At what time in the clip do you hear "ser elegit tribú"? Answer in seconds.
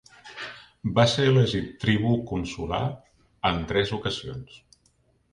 1.09-2.13